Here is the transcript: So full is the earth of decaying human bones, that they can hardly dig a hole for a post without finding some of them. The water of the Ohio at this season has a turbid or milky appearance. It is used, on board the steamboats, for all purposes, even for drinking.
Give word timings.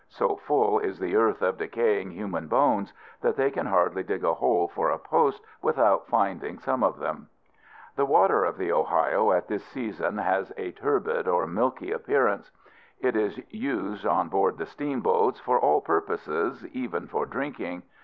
So 0.09 0.35
full 0.35 0.79
is 0.79 0.97
the 0.97 1.15
earth 1.15 1.43
of 1.43 1.59
decaying 1.59 2.09
human 2.09 2.47
bones, 2.47 2.91
that 3.21 3.35
they 3.35 3.51
can 3.51 3.67
hardly 3.67 4.01
dig 4.01 4.23
a 4.23 4.33
hole 4.33 4.67
for 4.67 4.89
a 4.89 4.97
post 4.97 5.43
without 5.61 6.07
finding 6.07 6.57
some 6.57 6.83
of 6.83 6.97
them. 6.97 7.29
The 7.95 8.05
water 8.07 8.43
of 8.43 8.57
the 8.57 8.71
Ohio 8.71 9.31
at 9.31 9.47
this 9.47 9.63
season 9.63 10.17
has 10.17 10.51
a 10.57 10.71
turbid 10.71 11.27
or 11.27 11.45
milky 11.45 11.91
appearance. 11.91 12.49
It 12.99 13.15
is 13.15 13.39
used, 13.53 14.03
on 14.07 14.27
board 14.29 14.57
the 14.57 14.65
steamboats, 14.65 15.39
for 15.39 15.59
all 15.59 15.81
purposes, 15.81 16.65
even 16.73 17.05
for 17.05 17.27
drinking. 17.27 17.83